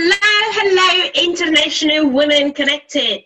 Hello, 0.00 0.14
hello, 0.22 1.10
International 1.24 2.08
Women 2.08 2.52
Connected. 2.52 3.24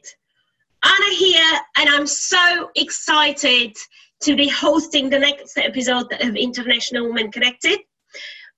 Anna 0.82 1.14
here, 1.14 1.60
and 1.76 1.90
I'm 1.90 2.06
so 2.06 2.70
excited 2.74 3.76
to 4.22 4.34
be 4.36 4.48
hosting 4.48 5.10
the 5.10 5.18
next 5.18 5.58
episode 5.58 6.10
of 6.18 6.34
International 6.34 7.08
Women 7.08 7.30
Connected 7.30 7.80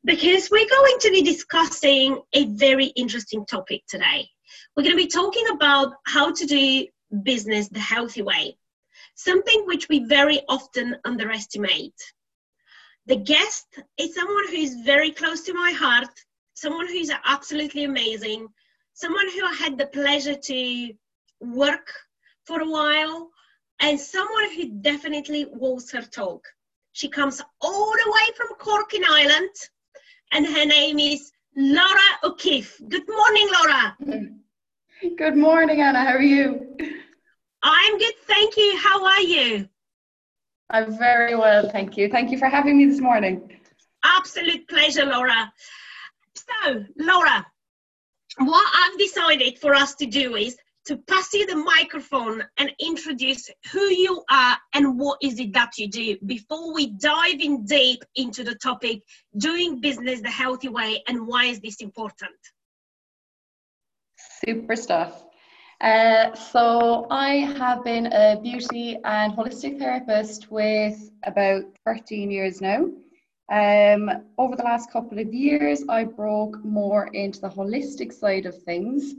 because 0.04 0.48
we're 0.48 0.68
going 0.68 0.96
to 1.00 1.10
be 1.10 1.22
discussing 1.22 2.22
a 2.34 2.44
very 2.50 2.86
interesting 2.94 3.44
topic 3.46 3.82
today. 3.88 4.28
We're 4.76 4.84
going 4.84 4.96
to 4.96 5.04
be 5.04 5.10
talking 5.10 5.48
about 5.52 5.94
how 6.06 6.30
to 6.30 6.46
do 6.46 6.86
business 7.24 7.68
the 7.68 7.80
healthy 7.80 8.22
way, 8.22 8.56
something 9.16 9.64
which 9.66 9.88
we 9.88 10.04
very 10.04 10.40
often 10.48 10.94
underestimate. 11.04 12.00
The 13.06 13.16
guest 13.16 13.66
is 13.98 14.14
someone 14.14 14.46
who 14.50 14.58
is 14.58 14.82
very 14.84 15.10
close 15.10 15.42
to 15.46 15.52
my 15.52 15.72
heart, 15.72 16.10
someone 16.54 16.86
who 16.86 16.94
is 16.94 17.12
absolutely 17.24 17.84
amazing, 17.84 18.48
someone 18.94 19.26
who 19.30 19.44
I 19.44 19.54
had 19.54 19.76
the 19.76 19.86
pleasure 19.86 20.34
to 20.34 20.92
work 21.40 21.92
for 22.44 22.60
a 22.60 22.70
while, 22.70 23.30
and 23.80 23.98
someone 23.98 24.54
who 24.54 24.68
definitely 24.80 25.46
walks 25.50 25.90
her 25.90 26.02
talk. 26.02 26.46
She 26.92 27.08
comes 27.08 27.42
all 27.60 27.92
the 27.92 28.10
way 28.10 28.34
from 28.36 28.56
Cork 28.58 28.94
in 28.94 29.02
Ireland, 29.08 29.50
and 30.32 30.46
her 30.46 30.64
name 30.64 30.98
is 30.98 31.32
Laura 31.56 32.10
O'Keefe. 32.22 32.80
Good 32.88 33.08
morning, 33.08 33.48
Laura. 33.52 33.96
Good 35.18 35.36
morning, 35.36 35.80
Anna. 35.80 36.04
How 36.04 36.14
are 36.14 36.22
you? 36.22 36.76
I'm 37.62 37.98
good, 37.98 38.14
thank 38.26 38.56
you. 38.56 38.78
How 38.78 39.04
are 39.04 39.20
you? 39.20 39.68
I'm 40.70 40.96
very 40.96 41.34
well, 41.34 41.68
thank 41.68 41.96
you. 41.96 42.08
Thank 42.08 42.30
you 42.30 42.38
for 42.38 42.46
having 42.46 42.78
me 42.78 42.86
this 42.86 43.00
morning. 43.00 43.60
Absolute 44.04 44.68
pleasure, 44.68 45.04
Laura. 45.04 45.52
So, 46.48 46.84
Laura, 46.98 47.46
what 48.38 48.66
I've 48.74 48.98
decided 48.98 49.58
for 49.58 49.74
us 49.74 49.94
to 49.96 50.06
do 50.06 50.36
is 50.36 50.56
to 50.86 50.98
pass 50.98 51.32
you 51.32 51.46
the 51.46 51.56
microphone 51.56 52.42
and 52.58 52.70
introduce 52.78 53.50
who 53.72 53.84
you 53.84 54.22
are 54.30 54.58
and 54.74 54.98
what 54.98 55.18
is 55.22 55.38
it 55.40 55.52
that 55.54 55.78
you 55.78 55.88
do 55.88 56.16
before 56.26 56.74
we 56.74 56.88
dive 56.88 57.40
in 57.40 57.64
deep 57.64 58.04
into 58.16 58.44
the 58.44 58.54
topic 58.56 59.02
doing 59.38 59.80
business 59.80 60.20
the 60.20 60.30
healthy 60.30 60.68
way 60.68 61.02
and 61.08 61.26
why 61.26 61.44
is 61.44 61.60
this 61.60 61.80
important? 61.80 62.32
Super 64.44 64.76
stuff. 64.76 65.24
Uh, 65.80 66.32
so 66.34 67.06
i 67.10 67.34
have 67.58 67.82
been 67.82 68.06
a 68.06 68.38
beauty 68.40 68.96
and 69.04 69.32
holistic 69.32 69.76
therapist 69.76 70.50
with 70.50 71.10
about 71.24 71.64
13 71.84 72.30
years 72.30 72.60
now 72.60 72.86
um, 73.50 74.10
over 74.38 74.56
the 74.56 74.62
last 74.62 74.90
couple 74.90 75.18
of 75.18 75.32
years 75.32 75.84
i 75.88 76.04
broke 76.04 76.62
more 76.64 77.08
into 77.08 77.40
the 77.40 77.48
holistic 77.48 78.12
side 78.12 78.46
of 78.46 78.62
things 78.62 79.14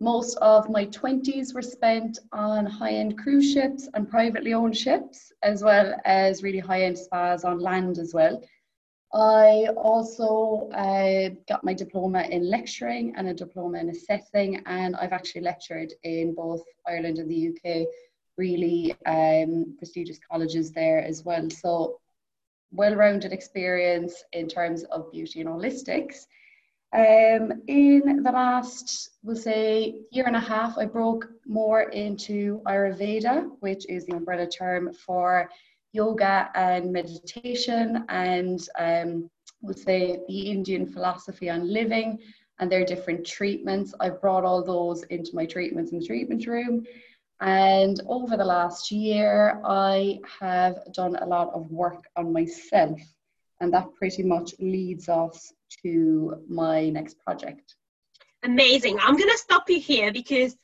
most 0.00 0.38
of 0.38 0.70
my 0.70 0.86
20s 0.86 1.54
were 1.54 1.60
spent 1.62 2.18
on 2.32 2.64
high 2.64 2.92
end 2.92 3.18
cruise 3.18 3.52
ships 3.52 3.86
and 3.92 4.08
privately 4.08 4.54
owned 4.54 4.76
ships, 4.76 5.30
as 5.42 5.62
well 5.62 5.94
as 6.06 6.42
really 6.42 6.58
high 6.58 6.84
end 6.84 6.98
spas 6.98 7.44
on 7.44 7.58
land 7.58 7.98
as 7.98 8.14
well. 8.14 8.42
I 9.12 9.66
also 9.76 10.70
uh, 10.70 11.34
got 11.48 11.64
my 11.64 11.74
diploma 11.74 12.22
in 12.30 12.48
lecturing 12.48 13.14
and 13.16 13.28
a 13.28 13.34
diploma 13.34 13.78
in 13.78 13.90
assessing, 13.90 14.62
and 14.64 14.96
I've 14.96 15.12
actually 15.12 15.42
lectured 15.42 15.92
in 16.02 16.34
both 16.34 16.62
Ireland 16.88 17.18
and 17.18 17.30
the 17.30 17.48
UK, 17.48 17.86
really 18.38 18.96
um, 19.04 19.74
prestigious 19.76 20.18
colleges 20.30 20.72
there 20.72 21.04
as 21.04 21.24
well. 21.24 21.50
So, 21.50 21.98
well 22.72 22.94
rounded 22.94 23.32
experience 23.32 24.24
in 24.32 24.48
terms 24.48 24.84
of 24.84 25.10
beauty 25.10 25.40
and 25.40 25.48
holistics. 25.48 26.26
Um, 26.92 27.62
in 27.68 28.22
the 28.22 28.32
last, 28.32 29.10
we'll 29.22 29.36
say, 29.36 30.00
year 30.10 30.26
and 30.26 30.34
a 30.34 30.40
half, 30.40 30.76
I 30.76 30.86
broke 30.86 31.28
more 31.46 31.82
into 31.82 32.60
Ayurveda, 32.66 33.50
which 33.60 33.88
is 33.88 34.06
the 34.06 34.16
umbrella 34.16 34.48
term 34.48 34.92
for 34.92 35.48
yoga 35.92 36.50
and 36.54 36.92
meditation, 36.92 38.04
and 38.08 38.60
um, 38.78 39.30
we'll 39.62 39.74
say 39.74 40.18
the 40.26 40.40
Indian 40.50 40.86
philosophy 40.86 41.48
on 41.48 41.72
living 41.72 42.18
and 42.58 42.70
their 42.70 42.84
different 42.84 43.26
treatments. 43.26 43.94
I've 44.00 44.20
brought 44.20 44.44
all 44.44 44.62
those 44.62 45.02
into 45.04 45.34
my 45.34 45.46
treatments 45.46 45.92
in 45.92 46.00
the 46.00 46.06
treatment 46.06 46.46
room. 46.46 46.84
And 47.40 48.00
over 48.06 48.36
the 48.36 48.44
last 48.44 48.90
year, 48.90 49.60
I 49.64 50.20
have 50.40 50.76
done 50.92 51.16
a 51.16 51.26
lot 51.26 51.50
of 51.54 51.70
work 51.70 52.04
on 52.16 52.32
myself 52.32 53.00
and 53.60 53.72
that 53.72 53.94
pretty 53.94 54.22
much 54.22 54.54
leads 54.58 55.08
us 55.08 55.52
to 55.82 56.42
my 56.48 56.90
next 56.90 57.18
project. 57.20 57.76
Amazing. 58.42 58.98
I'm 59.00 59.16
going 59.16 59.30
to 59.30 59.38
stop 59.38 59.68
you 59.68 59.78
here 59.78 60.12
because 60.12 60.56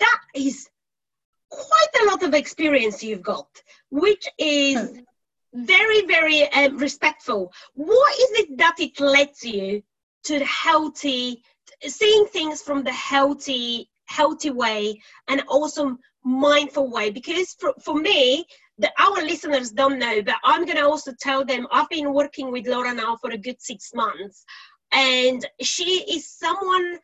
that 0.00 0.20
is 0.34 0.68
quite 1.50 2.02
a 2.02 2.06
lot 2.06 2.22
of 2.22 2.34
experience 2.34 3.02
you've 3.02 3.22
got, 3.22 3.48
which 3.90 4.26
is 4.38 5.00
very, 5.54 6.06
very 6.06 6.50
um, 6.52 6.78
respectful. 6.78 7.52
What 7.74 8.14
is 8.14 8.30
it 8.40 8.58
that 8.58 8.76
it 8.78 8.98
lets 9.00 9.44
you 9.44 9.82
to 10.24 10.38
the 10.38 10.44
healthy, 10.44 11.42
seeing 11.86 12.26
things 12.26 12.62
from 12.62 12.82
the 12.82 12.92
healthy, 12.92 13.90
healthy 14.06 14.50
way 14.50 15.00
and 15.28 15.42
also 15.48 15.98
mindful 16.28 16.90
way? 16.90 17.10
Because 17.10 17.54
for, 17.58 17.74
for 17.82 17.94
me, 17.94 18.44
the, 18.78 18.90
our 18.98 19.22
listeners 19.22 19.70
don't 19.70 19.98
know, 19.98 20.22
but 20.22 20.36
I'm 20.44 20.64
going 20.64 20.76
to 20.76 20.86
also 20.86 21.12
tell 21.18 21.44
them 21.44 21.66
I've 21.72 21.88
been 21.88 22.12
working 22.12 22.52
with 22.52 22.66
Laura 22.66 22.94
now 22.94 23.16
for 23.16 23.30
a 23.30 23.38
good 23.38 23.60
six 23.60 23.92
months, 23.94 24.44
and 24.92 25.44
she 25.60 26.04
is 26.08 26.30
someone 26.30 26.98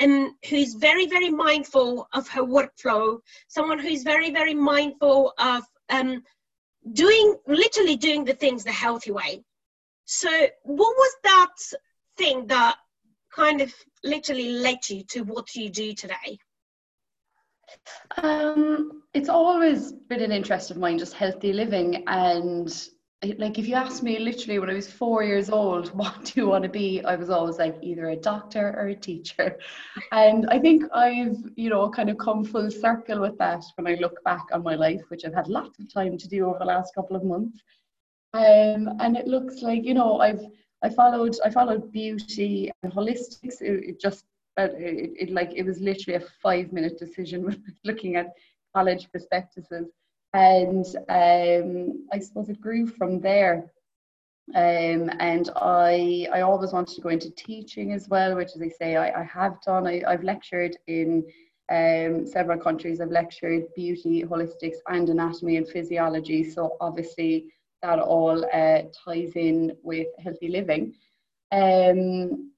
um, 0.00 0.36
who 0.48 0.56
is 0.56 0.74
very, 0.74 1.06
very 1.06 1.30
mindful 1.30 2.08
of 2.12 2.28
her 2.28 2.42
workflow, 2.42 3.18
someone 3.48 3.78
who 3.78 3.88
is 3.88 4.04
very, 4.04 4.30
very 4.30 4.54
mindful 4.54 5.34
of 5.38 5.64
um, 5.90 6.22
doing, 6.92 7.36
literally 7.46 7.96
doing 7.96 8.24
the 8.24 8.34
things 8.34 8.64
the 8.64 8.72
healthy 8.72 9.10
way. 9.10 9.42
So, 10.04 10.30
what 10.62 10.96
was 10.96 11.16
that 11.24 11.54
thing 12.16 12.46
that 12.46 12.76
kind 13.34 13.60
of 13.60 13.74
literally 14.04 14.52
led 14.52 14.88
you 14.88 15.02
to 15.04 15.22
what 15.22 15.54
you 15.54 15.68
do 15.68 15.92
today? 15.94 16.38
Um, 18.22 19.02
it's 19.14 19.28
always 19.28 19.92
been 19.92 20.22
an 20.22 20.32
interest 20.32 20.70
of 20.70 20.76
mine, 20.76 20.98
just 20.98 21.14
healthy 21.14 21.52
living. 21.52 22.04
And 22.06 22.68
like, 23.38 23.58
if 23.58 23.66
you 23.66 23.74
asked 23.74 24.02
me 24.02 24.18
literally 24.18 24.58
when 24.58 24.70
I 24.70 24.74
was 24.74 24.90
four 24.90 25.24
years 25.24 25.50
old, 25.50 25.88
what 25.96 26.24
do 26.24 26.32
you 26.40 26.48
want 26.48 26.64
to 26.64 26.70
be? 26.70 27.02
I 27.04 27.16
was 27.16 27.30
always 27.30 27.58
like 27.58 27.76
either 27.82 28.10
a 28.10 28.16
doctor 28.16 28.74
or 28.78 28.88
a 28.88 28.94
teacher. 28.94 29.58
And 30.12 30.46
I 30.50 30.58
think 30.58 30.84
I've, 30.94 31.36
you 31.56 31.70
know, 31.70 31.88
kind 31.90 32.10
of 32.10 32.18
come 32.18 32.44
full 32.44 32.70
circle 32.70 33.20
with 33.20 33.36
that 33.38 33.64
when 33.76 33.86
I 33.86 33.98
look 34.00 34.22
back 34.24 34.46
on 34.52 34.62
my 34.62 34.74
life, 34.74 35.02
which 35.08 35.24
I've 35.24 35.34
had 35.34 35.48
lots 35.48 35.78
of 35.78 35.92
time 35.92 36.16
to 36.18 36.28
do 36.28 36.46
over 36.46 36.58
the 36.58 36.64
last 36.64 36.94
couple 36.94 37.16
of 37.16 37.24
months. 37.24 37.60
Um, 38.34 38.88
and 39.00 39.16
it 39.16 39.26
looks 39.26 39.62
like, 39.62 39.84
you 39.84 39.94
know, 39.94 40.20
I've 40.20 40.42
I 40.82 40.90
followed 40.90 41.36
I 41.44 41.50
followed 41.50 41.90
beauty 41.90 42.70
and 42.82 42.92
holistics. 42.92 43.60
It, 43.60 43.84
it 43.88 44.00
just 44.00 44.24
but 44.58 44.72
it, 44.72 45.12
it, 45.16 45.30
like 45.30 45.52
it 45.54 45.64
was 45.64 45.78
literally 45.78 46.16
a 46.16 46.28
five 46.42 46.72
minute 46.72 46.98
decision 46.98 47.62
looking 47.84 48.16
at 48.16 48.32
college 48.74 49.08
prospectuses. 49.12 49.86
And 50.34 50.84
um, 51.08 52.08
I 52.12 52.18
suppose 52.18 52.48
it 52.48 52.60
grew 52.60 52.88
from 52.88 53.20
there. 53.20 53.70
Um, 54.56 55.10
and 55.20 55.48
I 55.56 56.26
I 56.32 56.40
always 56.40 56.72
wanted 56.72 56.96
to 56.96 57.02
go 57.02 57.10
into 57.10 57.30
teaching 57.30 57.92
as 57.92 58.08
well 58.08 58.34
which 58.34 58.52
as 58.56 58.62
I 58.62 58.68
say 58.68 58.96
I, 58.96 59.20
I 59.20 59.24
have 59.24 59.60
done. 59.62 59.86
I, 59.86 60.02
I've 60.08 60.24
lectured 60.24 60.76
in 60.88 61.24
um, 61.70 62.26
several 62.26 62.58
countries. 62.58 63.00
I've 63.00 63.10
lectured 63.22 63.62
beauty 63.76 64.24
holistics 64.24 64.78
and 64.88 65.08
anatomy 65.08 65.56
and 65.58 65.68
physiology. 65.68 66.42
So 66.42 66.76
obviously 66.80 67.52
that 67.82 68.00
all 68.00 68.44
uh, 68.52 68.82
ties 69.04 69.32
in 69.36 69.76
with 69.84 70.08
healthy 70.18 70.48
living. 70.48 70.94
Um, 71.52 72.50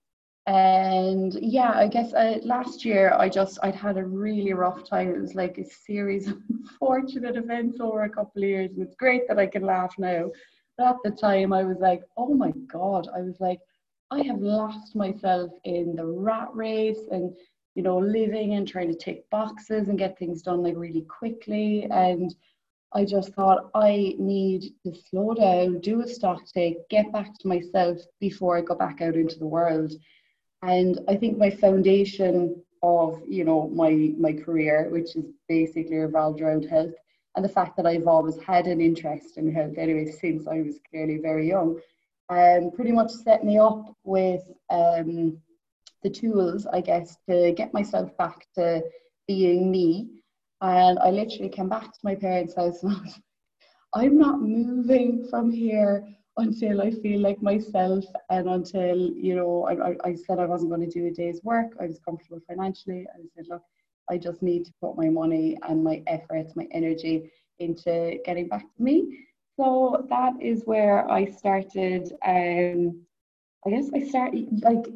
and 0.47 1.35
yeah 1.43 1.73
i 1.75 1.87
guess 1.87 2.15
uh, 2.15 2.39
last 2.43 2.85
year 2.85 3.15
i 3.19 3.29
just 3.29 3.59
i'd 3.63 3.75
had 3.75 3.99
a 3.99 4.05
really 4.05 4.53
rough 4.53 4.89
time. 4.89 5.11
It 5.11 5.21
was 5.21 5.35
like 5.35 5.59
a 5.59 5.65
series 5.65 6.29
of 6.29 6.39
unfortunate 6.49 7.37
events 7.37 7.79
over 7.81 8.05
a 8.05 8.11
couple 8.11 8.43
of 8.43 8.49
years 8.49 8.71
and 8.73 8.83
it's 8.83 8.97
great 8.97 9.29
that 9.29 9.39
i 9.39 9.47
can 9.47 9.63
laugh 9.63 9.95
now. 9.99 10.31
But 10.79 10.87
at 10.89 10.97
the 11.05 11.11
time 11.11 11.53
i 11.53 11.63
was 11.63 11.79
like 11.79 12.03
oh 12.17 12.35
my 12.35 12.53
god 12.73 13.09
i 13.15 13.21
was 13.21 13.39
like 13.39 13.61
i 14.11 14.23
have 14.23 14.41
lost 14.41 14.97
myself 14.97 15.51
in 15.65 15.95
the 15.95 16.07
rat 16.07 16.49
race 16.55 17.07
and 17.11 17.35
you 17.75 17.83
know 17.83 17.99
living 17.99 18.55
and 18.55 18.67
trying 18.67 18.89
to 18.89 18.99
tick 18.99 19.29
boxes 19.31 19.89
and 19.89 19.99
get 19.99 20.19
things 20.19 20.43
done 20.43 20.63
like 20.63 20.77
really 20.77 21.03
quickly. 21.03 21.87
And 21.91 22.35
I 22.93 23.05
just 23.05 23.33
thought 23.35 23.71
I 23.75 24.17
need 24.19 24.65
to 24.85 24.93
slow 25.09 25.35
down, 25.35 25.81
do 25.81 26.03
a 26.03 26.09
stock 26.09 26.45
take, 26.47 26.89
get 26.89 27.13
back 27.13 27.39
to 27.39 27.49
myself 27.49 27.99
before 28.19 28.57
I 28.59 28.63
go 28.63 28.75
back 28.75 29.01
out 29.01 29.15
into 29.15 29.39
the 29.39 29.47
world. 29.47 29.93
And 30.63 31.01
I 31.09 31.17
think 31.17 31.39
my 31.39 31.51
foundation 31.51 32.63
of, 32.83 33.23
you 33.27 33.45
know, 33.45 33.69
my 33.69 34.13
my 34.19 34.33
career, 34.33 34.89
which 34.91 35.17
is 35.17 35.27
basically 35.49 35.97
revolved 35.97 36.41
around 36.41 36.65
health, 36.65 36.93
and 37.37 37.45
the 37.45 37.49
fact 37.49 37.77
that 37.77 37.87
I've 37.87 38.07
always 38.07 38.39
had 38.39 38.67
an 38.67 38.81
interest 38.81 39.39
in 39.39 39.53
health 39.53 39.79
anyway 39.79 40.11
since 40.11 40.47
I 40.47 40.61
was 40.63 40.81
clearly 40.91 41.19
very 41.19 41.49
young, 41.49 41.81
um, 42.29 42.71
pretty 42.73 42.93
much 42.93 43.11
set 43.11 43.45
me 43.45 43.59
up 43.59 43.97
with 44.05 44.43
um, 44.71 45.39
the 46.03 46.11
tools, 46.11 46.67
I 46.67 46.81
guess, 46.81 47.17
to 47.29 47.53
get 47.53 47.75
myself 47.75 48.17
back 48.17 48.47
to 48.57 48.83
being 49.27 49.71
me. 49.71 50.09
And 50.61 50.99
I 50.99 51.11
literally 51.11 51.49
came 51.49 51.69
back 51.69 51.93
to 51.93 51.99
my 52.03 52.15
parents' 52.15 52.55
house 52.55 52.83
and 52.83 52.93
I 52.93 53.01
was, 53.01 53.21
I'm 53.95 54.19
not 54.19 54.41
moving 54.41 55.27
from 55.29 55.51
here 55.51 56.07
until 56.37 56.81
I 56.81 56.91
feel 56.91 57.21
like 57.21 57.43
myself 57.43 58.05
and 58.31 58.49
until, 58.49 59.11
you 59.11 59.35
know, 59.35 59.65
I, 59.65 59.91
I, 59.91 59.97
I 60.05 60.15
said 60.15 60.39
I 60.39 60.47
wasn't 60.47 60.71
going 60.71 60.89
to 60.89 60.99
do 60.99 61.07
a 61.07 61.11
day's 61.11 61.41
work. 61.43 61.73
I 61.81 61.87
was 61.87 61.99
comfortable 61.99 62.41
financially. 62.49 63.07
I 63.15 63.21
said, 63.35 63.47
look, 63.49 63.63
I 64.11 64.17
just 64.17 64.43
need 64.43 64.65
to 64.67 64.73
put 64.81 64.97
my 64.97 65.09
money 65.09 65.57
and 65.69 65.85
my 65.85 66.03
efforts, 66.07 66.57
my 66.57 66.67
energy 66.73 67.31
into 67.59 68.19
getting 68.25 68.49
back 68.49 68.63
to 68.63 68.83
me. 68.83 69.27
So 69.57 70.07
that 70.09 70.33
is 70.41 70.63
where 70.65 71.11
I 71.11 71.27
started. 71.27 72.13
Um, 72.25 73.03
I 73.67 73.71
guess 73.71 73.91
I 73.95 74.01
started 74.09 74.63
like 74.63 74.87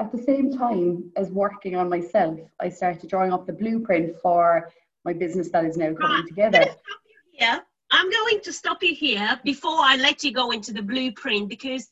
at 0.00 0.10
the 0.10 0.18
same 0.18 0.56
time 0.56 1.12
as 1.16 1.30
working 1.30 1.76
on 1.76 1.88
myself. 1.88 2.40
I 2.60 2.68
started 2.68 3.08
drawing 3.08 3.32
up 3.32 3.46
the 3.46 3.52
blueprint 3.52 4.16
for 4.20 4.70
my 5.04 5.12
business 5.12 5.50
that 5.50 5.64
is 5.64 5.76
now 5.76 5.94
coming 5.94 6.26
together. 6.26 6.66
Yeah, 7.36 7.62
I'm 7.94 8.10
going 8.10 8.40
to 8.40 8.52
stop 8.52 8.82
you 8.82 8.94
here 8.94 9.40
before 9.44 9.78
I 9.78 9.96
let 9.96 10.24
you 10.24 10.32
go 10.32 10.50
into 10.50 10.72
the 10.72 10.82
blueprint 10.82 11.48
because 11.48 11.88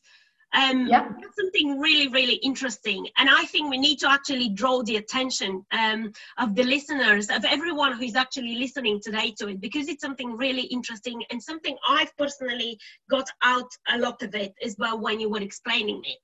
um, 0.53 0.87
yeah. 0.87 1.07
That's 1.19 1.35
something 1.35 1.79
really, 1.79 2.07
really 2.09 2.35
interesting. 2.35 3.07
And 3.17 3.29
I 3.29 3.43
think 3.45 3.69
we 3.69 3.77
need 3.77 3.97
to 3.99 4.09
actually 4.09 4.49
draw 4.49 4.83
the 4.83 4.97
attention 4.97 5.65
um, 5.71 6.11
of 6.37 6.53
the 6.53 6.63
listeners, 6.63 7.29
of 7.29 7.43
everyone 7.43 7.93
who's 7.93 8.15
actually 8.15 8.55
listening 8.57 8.99
today 9.03 9.33
to 9.39 9.47
it, 9.47 9.59
because 9.59 9.87
it's 9.87 10.01
something 10.01 10.37
really 10.37 10.63
interesting 10.63 11.23
and 11.31 11.41
something 11.41 11.75
I've 11.87 12.15
personally 12.17 12.77
got 13.09 13.27
out 13.43 13.69
a 13.91 13.97
lot 13.97 14.21
of 14.21 14.35
it 14.35 14.53
as 14.63 14.75
well 14.77 14.99
when 14.99 15.19
you 15.19 15.29
were 15.29 15.41
explaining 15.41 16.01
it. 16.05 16.17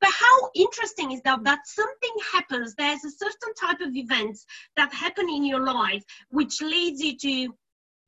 But 0.00 0.10
how 0.10 0.50
interesting 0.54 1.12
is 1.12 1.20
that 1.22 1.44
that 1.44 1.60
something 1.66 2.14
happens, 2.32 2.74
there's 2.76 3.04
a 3.04 3.10
certain 3.10 3.54
type 3.60 3.80
of 3.80 3.94
events 3.94 4.46
that 4.76 4.92
happen 4.92 5.28
in 5.28 5.44
your 5.44 5.60
life 5.60 6.02
which 6.30 6.62
leads 6.62 7.02
you 7.02 7.16
to 7.18 7.54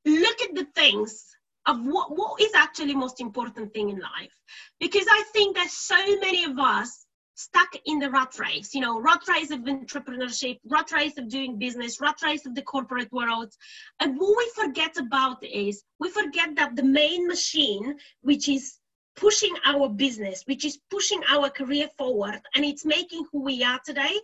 look 0.04 0.40
at 0.42 0.54
the 0.54 0.66
things 0.74 1.24
of 1.66 1.84
what, 1.84 2.16
what 2.16 2.40
is 2.40 2.54
actually 2.54 2.94
most 2.94 3.20
important 3.20 3.72
thing 3.74 3.90
in 3.90 3.98
life. 3.98 4.34
Because 4.80 5.06
i 5.08 5.22
think 5.32 5.56
there's 5.56 5.72
so 5.72 5.96
many 6.20 6.44
of 6.44 6.58
us 6.58 7.04
stuck 7.34 7.68
in 7.86 8.00
the 8.00 8.10
rat 8.10 8.36
race 8.40 8.74
you 8.74 8.80
know 8.80 9.00
rat 9.00 9.20
race 9.28 9.52
of 9.52 9.60
entrepreneurship 9.60 10.58
rat 10.64 10.90
race 10.90 11.16
of 11.18 11.28
doing 11.28 11.56
business 11.56 12.00
rat 12.00 12.20
race 12.22 12.46
of 12.46 12.54
the 12.54 12.62
corporate 12.62 13.12
world. 13.12 13.52
And 14.00 14.18
what 14.18 14.36
we 14.36 14.64
forget 14.64 14.96
about 14.96 15.42
is 15.44 15.82
we 16.00 16.10
forget 16.10 16.56
that 16.56 16.74
the 16.76 16.82
main 16.82 17.26
machine 17.26 17.96
which 18.22 18.48
is 18.48 18.78
pushing 19.16 19.54
our 19.64 19.88
business 19.88 20.42
which 20.46 20.64
is 20.64 20.78
pushing 20.90 21.20
our 21.28 21.50
career 21.50 21.88
forward 21.98 22.40
and 22.54 22.64
it's 22.64 22.84
making 22.84 23.24
who 23.32 23.42
we 23.42 23.64
are 23.64 23.80
today 23.84 24.16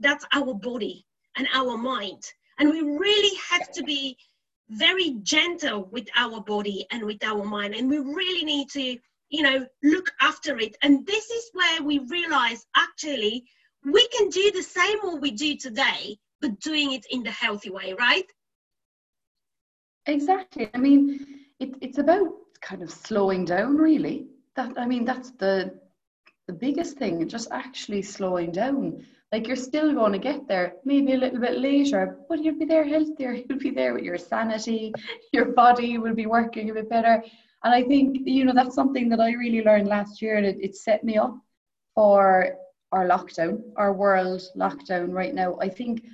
that's 0.00 0.24
our 0.32 0.54
body 0.54 1.06
and 1.36 1.46
our 1.54 1.76
mind. 1.76 2.22
And 2.58 2.70
we 2.70 2.80
really 2.80 3.36
have 3.50 3.70
to 3.72 3.82
be 3.82 4.16
very 4.70 5.16
gentle 5.22 5.88
with 5.90 6.08
our 6.16 6.40
body 6.40 6.86
and 6.90 7.04
with 7.04 7.22
our 7.24 7.44
mind. 7.44 7.74
And 7.74 7.90
we 7.90 7.98
really 7.98 8.44
need 8.44 8.70
to 8.70 8.96
you 9.28 9.42
know 9.42 9.66
look 9.82 10.10
after 10.20 10.58
it. 10.58 10.76
And 10.82 11.06
this 11.06 11.30
is 11.30 11.50
where 11.52 11.82
we 11.82 11.98
realize 11.98 12.66
actually 12.76 13.44
we 13.84 14.06
can 14.08 14.28
do 14.28 14.50
the 14.52 14.62
same 14.62 14.98
what 14.98 15.20
we 15.20 15.30
do 15.30 15.56
today 15.56 16.18
but 16.40 16.60
doing 16.60 16.92
it 16.92 17.04
in 17.10 17.22
the 17.22 17.30
healthy 17.30 17.70
way 17.70 17.94
right? 17.98 18.26
Exactly. 20.06 20.70
I 20.74 20.78
mean 20.78 21.26
it, 21.58 21.74
it's 21.80 21.98
about 21.98 22.28
kind 22.60 22.82
of 22.82 22.90
slowing 22.90 23.44
down 23.44 23.76
really. 23.76 24.26
That 24.56 24.72
i 24.76 24.84
mean 24.86 25.04
that's 25.04 25.30
the 25.32 25.78
the 26.46 26.52
biggest 26.52 26.98
thing 26.98 27.28
just 27.28 27.50
actually 27.52 28.02
slowing 28.02 28.50
down 28.50 29.06
like 29.32 29.46
you're 29.46 29.56
still 29.56 29.94
going 29.94 30.12
to 30.12 30.18
get 30.18 30.48
there, 30.48 30.74
maybe 30.84 31.14
a 31.14 31.18
little 31.18 31.38
bit 31.38 31.58
later, 31.58 32.18
but 32.28 32.42
you'll 32.42 32.58
be 32.58 32.64
there 32.64 32.84
healthier. 32.84 33.32
You'll 33.48 33.58
be 33.58 33.70
there 33.70 33.94
with 33.94 34.02
your 34.02 34.18
sanity. 34.18 34.92
Your 35.32 35.52
body 35.52 35.98
will 35.98 36.14
be 36.14 36.26
working 36.26 36.70
a 36.70 36.74
bit 36.74 36.90
better. 36.90 37.22
And 37.62 37.74
I 37.74 37.82
think, 37.84 38.18
you 38.24 38.44
know, 38.44 38.54
that's 38.54 38.74
something 38.74 39.08
that 39.10 39.20
I 39.20 39.32
really 39.32 39.62
learned 39.62 39.86
last 39.86 40.20
year 40.20 40.36
and 40.36 40.46
it, 40.46 40.56
it 40.60 40.74
set 40.74 41.04
me 41.04 41.16
up 41.16 41.36
for 41.94 42.56
our 42.90 43.06
lockdown, 43.06 43.60
our 43.76 43.92
world 43.92 44.42
lockdown 44.56 45.12
right 45.12 45.34
now. 45.34 45.56
I 45.60 45.68
think 45.68 46.04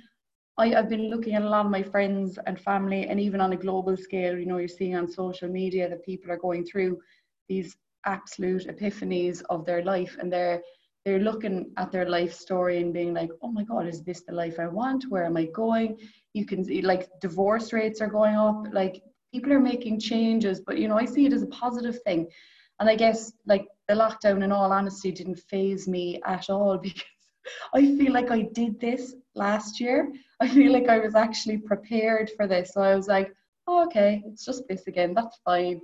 I, 0.59 0.69
have 0.69 0.89
been 0.89 1.09
looking 1.09 1.33
at 1.33 1.41
a 1.41 1.49
lot 1.49 1.65
of 1.65 1.71
my 1.71 1.83
friends 1.83 2.37
and 2.45 2.59
family, 2.59 3.07
and 3.07 3.19
even 3.19 3.41
on 3.41 3.53
a 3.53 3.57
global 3.57 3.95
scale, 3.95 4.37
you 4.37 4.45
know, 4.45 4.57
you're 4.57 4.67
seeing 4.67 4.95
on 4.95 5.07
social 5.07 5.47
media 5.47 5.89
that 5.89 6.05
people 6.05 6.31
are 6.31 6.37
going 6.37 6.65
through 6.65 6.99
these 7.47 7.77
absolute 8.05 8.67
epiphanies 8.67 9.41
of 9.49 9.65
their 9.65 9.83
life 9.83 10.17
and 10.19 10.31
they're 10.31 10.61
they're 11.07 11.19
looking 11.19 11.71
at 11.77 11.89
their 11.89 12.09
life 12.09 12.33
story 12.33 12.81
and 12.81 12.93
being 12.93 13.13
like, 13.13 13.29
oh 13.41 13.49
my 13.49 13.63
God, 13.63 13.87
is 13.87 14.03
this 14.03 14.23
the 14.23 14.33
life 14.33 14.59
I 14.59 14.67
want? 14.67 15.05
Where 15.07 15.23
am 15.23 15.37
I 15.37 15.45
going? 15.45 15.97
You 16.33 16.45
can 16.45 16.65
see 16.65 16.81
like 16.81 17.07
divorce 17.21 17.71
rates 17.71 18.01
are 18.01 18.09
going 18.09 18.35
up, 18.35 18.65
like 18.73 19.01
people 19.33 19.53
are 19.53 19.59
making 19.61 20.01
changes, 20.01 20.59
but 20.59 20.77
you 20.77 20.89
know, 20.89 20.97
I 20.97 21.05
see 21.05 21.25
it 21.25 21.31
as 21.31 21.43
a 21.43 21.47
positive 21.47 22.01
thing. 22.03 22.27
And 22.81 22.89
I 22.89 22.97
guess 22.97 23.31
like 23.45 23.69
the 23.87 23.93
lockdown, 23.93 24.43
in 24.43 24.51
all 24.51 24.73
honesty, 24.73 25.13
didn't 25.13 25.39
phase 25.39 25.87
me 25.87 26.19
at 26.25 26.49
all 26.49 26.77
because 26.83 27.03
I 27.73 27.83
feel 27.97 28.11
like 28.11 28.29
I 28.29 28.41
did 28.41 28.77
this 28.77 29.15
last 29.33 29.79
year. 29.79 30.11
I 30.41 30.49
feel 30.49 30.73
like 30.73 30.89
I 30.89 30.99
was 30.99 31.15
actually 31.15 31.59
prepared 31.59 32.31
for 32.35 32.47
this. 32.47 32.73
So 32.73 32.81
I 32.81 32.97
was 32.97 33.07
like, 33.07 33.33
oh, 33.65 33.85
okay, 33.85 34.23
it's 34.25 34.43
just 34.43 34.67
this 34.67 34.87
again, 34.87 35.13
that's 35.13 35.39
fine. 35.45 35.79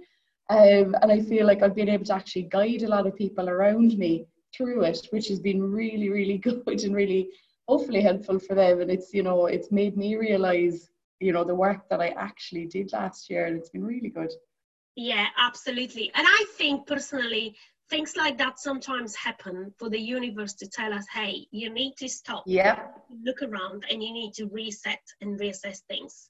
Um, 0.49 0.97
and 1.01 1.09
I 1.13 1.21
feel 1.21 1.47
like 1.47 1.63
I've 1.63 1.75
been 1.75 1.87
able 1.87 2.03
to 2.07 2.13
actually 2.13 2.49
guide 2.51 2.81
a 2.81 2.89
lot 2.89 3.07
of 3.07 3.15
people 3.15 3.49
around 3.49 3.97
me 3.97 4.25
through 4.55 4.83
it, 4.83 5.07
which 5.11 5.27
has 5.27 5.39
been 5.39 5.61
really, 5.61 6.09
really 6.09 6.38
good 6.50 6.83
and 6.83 6.95
really 6.95 7.29
hopefully 7.67 8.01
helpful 8.01 8.39
for 8.39 8.55
them. 8.55 8.81
And 8.81 8.91
it's, 8.91 9.13
you 9.13 9.23
know, 9.23 9.45
it's 9.47 9.71
made 9.71 9.97
me 9.97 10.15
realize, 10.15 10.89
you 11.19 11.31
know, 11.31 11.44
the 11.44 11.55
work 11.55 11.88
that 11.89 12.01
I 12.01 12.09
actually 12.09 12.65
did 12.65 12.91
last 12.94 13.29
year 13.29 13.45
and 13.45 13.57
it's 13.57 13.69
been 13.69 13.85
really 13.85 14.09
good. 14.09 14.31
Yeah, 14.95 15.27
absolutely. 15.39 16.11
And 16.13 16.27
I 16.27 16.45
think 16.57 16.88
personally, 16.88 17.55
things 17.89 18.15
like 18.15 18.37
that 18.37 18.59
sometimes 18.59 19.16
happen 19.16 19.73
for 19.78 19.89
the 19.89 19.99
universe 19.99 20.54
to 20.54 20.68
tell 20.68 20.94
us, 20.94 21.06
hey, 21.13 21.47
you 21.51 21.71
need 21.71 21.94
to 21.97 22.07
stop. 22.07 22.44
Yeah. 22.45 22.87
Look 23.23 23.42
around 23.42 23.85
and 23.89 24.04
you 24.04 24.11
need 24.11 24.33
to 24.35 24.45
reset 24.47 25.01
and 25.21 25.39
reassess 25.39 25.80
things. 25.89 26.30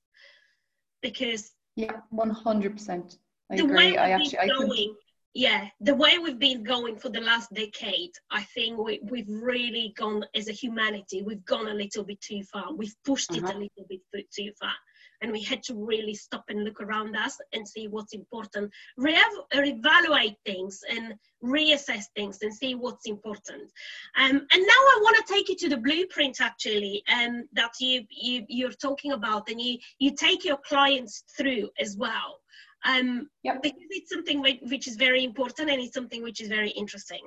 Because 1.01 1.51
Yeah, 1.75 1.97
one 2.09 2.29
hundred 2.29 2.73
percent. 2.73 3.17
I 3.51 3.55
agree. 3.55 3.97
I 3.97 4.11
actually 4.11 4.39
I 4.39 4.47
going, 4.47 4.95
yeah, 5.35 5.67
the 5.81 5.95
way 5.95 6.19
we've 6.19 6.37
been 6.37 6.63
going 6.63 6.95
for 6.97 7.09
the 7.09 7.21
last 7.21 7.51
decade, 7.53 8.11
I 8.29 8.43
think 8.43 8.77
we, 8.77 8.99
we've 9.03 9.29
really 9.29 9.93
gone 9.97 10.23
as 10.35 10.47
a 10.47 10.51
humanity, 10.51 11.23
we've 11.23 11.45
gone 11.45 11.69
a 11.69 11.73
little 11.73 12.03
bit 12.03 12.21
too 12.21 12.43
far. 12.43 12.71
We've 12.73 12.95
pushed 13.03 13.31
uh-huh. 13.31 13.47
it 13.47 13.55
a 13.55 13.57
little 13.57 13.85
bit 13.89 14.31
too 14.31 14.51
far. 14.59 14.73
And 15.21 15.31
we 15.31 15.41
had 15.41 15.63
to 15.63 15.73
really 15.73 16.13
stop 16.13 16.43
and 16.49 16.63
look 16.63 16.81
around 16.81 17.15
us 17.15 17.37
and 17.53 17.67
see 17.67 17.87
what's 17.87 18.13
important, 18.13 18.71
Re- 18.97 19.17
reevaluate 19.55 20.35
things 20.45 20.81
and 20.89 21.15
reassess 21.43 22.05
things 22.15 22.39
and 22.41 22.53
see 22.53 22.75
what's 22.75 23.07
important. 23.07 23.71
Um, 24.17 24.31
and 24.31 24.61
now 24.61 24.81
I 24.81 24.99
want 25.01 25.25
to 25.25 25.33
take 25.33 25.49
you 25.49 25.55
to 25.55 25.69
the 25.69 25.77
blueprint 25.77 26.41
actually 26.41 27.03
um, 27.11 27.45
that 27.53 27.71
you, 27.79 28.03
you, 28.11 28.45
you're 28.49 28.71
talking 28.71 29.13
about 29.13 29.49
and 29.49 29.59
you, 29.59 29.77
you 29.97 30.13
take 30.13 30.43
your 30.43 30.57
clients 30.67 31.23
through 31.37 31.69
as 31.79 31.95
well 31.97 32.39
um, 32.85 33.29
yep. 33.43 33.61
because 33.61 33.87
it's 33.89 34.11
something 34.11 34.41
which 34.41 34.87
is 34.87 34.95
very 34.95 35.23
important 35.23 35.69
and 35.69 35.81
it's 35.81 35.93
something 35.93 36.23
which 36.23 36.41
is 36.41 36.47
very 36.47 36.69
interesting. 36.69 37.21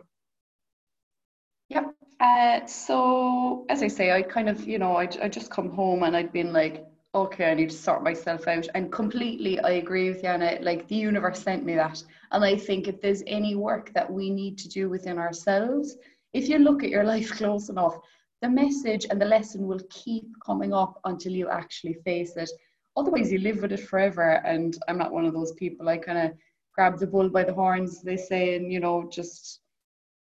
Yep. 1.68 1.94
Uh, 2.20 2.66
so 2.66 3.66
as 3.68 3.82
I 3.82 3.88
say, 3.88 4.12
I 4.12 4.22
kind 4.22 4.48
of, 4.48 4.66
you 4.66 4.78
know, 4.78 4.96
I 4.96 5.08
I 5.22 5.28
just 5.28 5.50
come 5.50 5.70
home 5.70 6.02
and 6.02 6.16
I'd 6.16 6.32
been 6.32 6.52
like, 6.52 6.86
okay, 7.14 7.50
I 7.50 7.54
need 7.54 7.70
to 7.70 7.76
sort 7.76 8.02
myself 8.02 8.46
out. 8.46 8.68
And 8.74 8.92
completely, 8.92 9.58
I 9.60 9.72
agree 9.72 10.10
with 10.10 10.22
Jana. 10.22 10.58
Like 10.60 10.86
the 10.88 10.96
universe 10.96 11.42
sent 11.42 11.64
me 11.64 11.74
that, 11.74 12.02
and 12.32 12.44
I 12.44 12.56
think 12.56 12.88
if 12.88 13.00
there's 13.00 13.22
any 13.26 13.54
work 13.56 13.92
that 13.94 14.10
we 14.10 14.30
need 14.30 14.58
to 14.58 14.68
do 14.68 14.88
within 14.88 15.18
ourselves, 15.18 15.96
if 16.32 16.48
you 16.48 16.58
look 16.58 16.84
at 16.84 16.90
your 16.90 17.04
life 17.04 17.30
close 17.38 17.68
enough, 17.68 17.98
the 18.42 18.48
message 18.48 19.06
and 19.10 19.20
the 19.20 19.26
lesson 19.26 19.66
will 19.66 19.80
keep 19.90 20.24
coming 20.44 20.72
up 20.72 21.00
until 21.04 21.32
you 21.32 21.48
actually 21.48 21.94
face 22.04 22.36
it 22.36 22.50
otherwise 22.96 23.30
you 23.30 23.38
live 23.38 23.62
with 23.62 23.72
it 23.72 23.88
forever 23.88 24.40
and 24.44 24.78
i'm 24.88 24.98
not 24.98 25.12
one 25.12 25.24
of 25.24 25.34
those 25.34 25.52
people. 25.52 25.88
I 25.88 25.98
kind 25.98 26.18
of 26.18 26.36
grab 26.74 26.98
the 26.98 27.06
bull 27.06 27.28
by 27.28 27.44
the 27.44 27.54
horns 27.54 28.02
they 28.02 28.16
say 28.16 28.56
and 28.56 28.72
you 28.72 28.80
know 28.80 29.08
just 29.10 29.60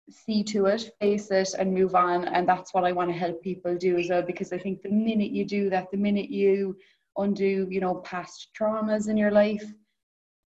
see 0.10 0.44
to 0.44 0.68
it 0.68 0.92
face 1.02 1.32
it 1.32 1.56
and 1.58 1.74
move 1.74 1.96
on. 1.96 2.26
And 2.26 2.48
that's 2.48 2.74
what 2.74 2.84
i 2.84 2.92
want 2.92 3.10
to 3.10 3.18
help 3.18 3.42
people 3.42 3.76
do 3.76 3.98
as 3.98 4.10
well 4.10 4.22
because 4.22 4.52
i 4.54 4.58
think 4.58 4.82
the 4.82 4.90
minute 4.90 5.32
you 5.32 5.46
do 5.46 5.70
that 5.70 5.90
the 5.92 5.98
minute 5.98 6.30
you 6.30 6.78
undo 7.18 7.68
you 7.70 7.80
know 7.80 7.96
past 7.96 8.50
traumas 8.60 9.08
in 9.08 9.16
your 9.16 9.32
life 9.32 9.64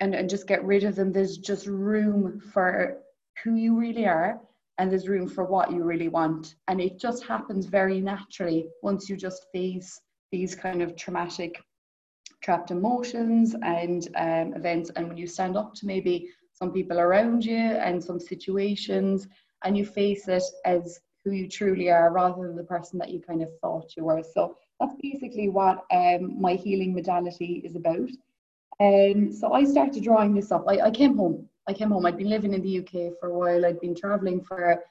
and, 0.01 0.13
and 0.15 0.29
just 0.29 0.47
get 0.47 0.63
rid 0.63 0.83
of 0.83 0.95
them 0.95 1.11
there's 1.11 1.37
just 1.37 1.65
room 1.67 2.39
for 2.53 2.99
who 3.43 3.55
you 3.55 3.77
really 3.77 4.07
are 4.07 4.39
and 4.79 4.89
there's 4.89 5.09
room 5.09 5.27
for 5.27 5.43
what 5.43 5.71
you 5.71 5.83
really 5.83 6.07
want. 6.07 6.55
And 6.69 6.79
it 6.79 6.99
just 6.99 7.23
happens 7.25 7.65
very 7.65 7.99
naturally 7.99 8.67
once 8.81 9.09
you 9.09 9.17
just 9.17 9.45
face 9.51 9.99
these 10.31 10.55
kind 10.55 10.81
of 10.81 10.95
traumatic 10.95 11.61
trapped 12.41 12.71
emotions 12.71 13.55
and 13.63 14.07
um, 14.15 14.53
events. 14.53 14.89
And 14.95 15.07
when 15.07 15.17
you 15.17 15.27
stand 15.27 15.57
up 15.57 15.73
to 15.75 15.85
maybe 15.85 16.29
some 16.53 16.71
people 16.71 16.99
around 16.99 17.45
you 17.45 17.57
and 17.57 18.03
some 18.03 18.19
situations 18.19 19.27
and 19.63 19.77
you 19.77 19.85
face 19.85 20.27
it 20.27 20.43
as 20.65 20.99
who 21.23 21.31
you 21.31 21.47
truly 21.47 21.89
are 21.89 22.11
rather 22.11 22.47
than 22.47 22.55
the 22.55 22.63
person 22.63 22.97
that 22.99 23.09
you 23.09 23.19
kind 23.19 23.41
of 23.41 23.49
thought 23.61 23.95
you 23.95 24.05
were. 24.05 24.23
So 24.23 24.55
that's 24.79 24.95
basically 25.01 25.49
what 25.49 25.83
um, 25.91 26.39
my 26.39 26.55
healing 26.55 26.93
modality 26.93 27.61
is 27.65 27.75
about. 27.75 28.09
Um, 28.79 29.33
so 29.33 29.51
I 29.51 29.65
started 29.65 30.03
drawing 30.03 30.33
this 30.33 30.51
up. 30.51 30.65
I, 30.67 30.79
I 30.79 30.91
came 30.91 31.17
home. 31.17 31.47
I 31.67 31.73
came 31.73 31.91
home. 31.91 32.05
I'd 32.05 32.17
been 32.17 32.29
living 32.29 32.53
in 32.53 32.61
the 32.61 32.79
UK 32.79 33.19
for 33.19 33.29
a 33.29 33.37
while. 33.37 33.65
I'd 33.65 33.81
been 33.81 33.95
traveling 33.95 34.41
for 34.43 34.81